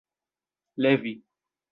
[0.81, 1.13] levi